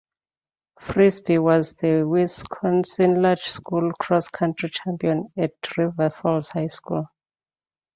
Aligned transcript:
Frisbie 0.79 1.37
was 1.37 1.75
the 1.75 2.01
Wisconsin 2.07 3.21
large 3.21 3.43
school 3.43 3.91
Cross 3.99 4.29
Country 4.29 4.71
champion 4.71 5.31
at 5.37 5.51
River 5.77 6.09
Falls 6.09 6.49
High 6.49 6.65
School. 6.65 7.07